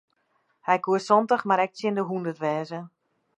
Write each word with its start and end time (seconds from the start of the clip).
Hy 0.67 0.77
koe 0.83 0.99
santich 1.07 1.45
mar 1.47 1.63
ek 1.65 1.73
tsjin 1.73 1.97
de 1.97 2.03
hûndert 2.07 2.41
wêze. 2.43 2.79